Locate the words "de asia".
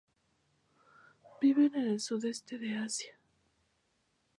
2.57-3.13